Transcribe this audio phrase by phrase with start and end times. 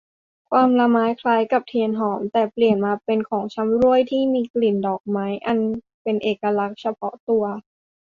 [0.49, 5.57] ความหมายคล้ายกับเทียนหอม แต่เปลี่ยนมาเป็นของชำร่วยที่มีกลิ่นดอกไม้อัน
[6.03, 7.43] เป็นเอกลักษณ์เฉพาะตัว